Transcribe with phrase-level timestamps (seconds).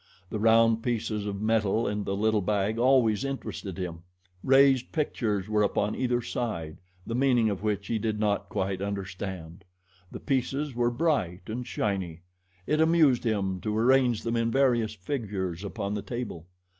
[0.31, 4.01] The round pieces of metal in the little bag always interested him.
[4.43, 9.63] Raised pictures were upon either side, the meaning of which he did not quite understand.
[10.11, 12.23] The pieces were bright and shiny.
[12.65, 16.47] It amused him to arrange them in various figures upon the table.